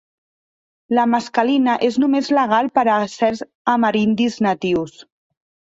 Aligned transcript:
La 0.99 1.03
mescalina 1.11 1.75
és 1.89 2.01
només 2.05 2.33
legal 2.39 2.73
per 2.79 2.87
a 2.97 2.99
certs 3.19 3.45
amerindis 3.77 4.45
natius. 4.49 5.03